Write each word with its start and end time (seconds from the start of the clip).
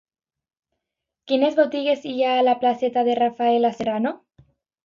Quines 1.31 1.59
botigues 1.59 2.09
hi 2.13 2.15
ha 2.23 2.33
a 2.39 2.47
la 2.49 2.57
placeta 2.65 3.07
de 3.11 3.19
Rafaela 3.23 3.75
Serrano? 3.83 4.17